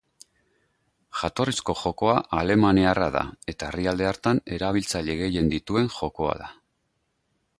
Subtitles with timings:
[1.17, 6.53] Jatorrizko jokoa alemaniarra da eta herrialde hartan erabiltzaile gehien dituen jokoa da.